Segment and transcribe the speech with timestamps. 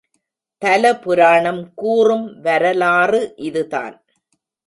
[0.61, 3.95] தல புராணம் கூறும்வரலாறு இதுதான்.